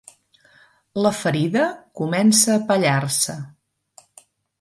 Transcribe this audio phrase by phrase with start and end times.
[1.05, 1.65] La ferida
[1.99, 3.37] comença a pellar-se.